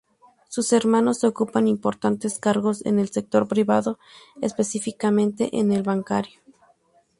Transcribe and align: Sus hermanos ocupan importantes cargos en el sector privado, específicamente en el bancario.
Sus 0.49 0.73
hermanos 0.73 1.23
ocupan 1.23 1.67
importantes 1.67 2.39
cargos 2.39 2.83
en 2.87 2.97
el 2.97 3.09
sector 3.09 3.47
privado, 3.47 3.99
específicamente 4.41 5.55
en 5.55 5.71
el 5.71 5.83
bancario. 5.83 6.39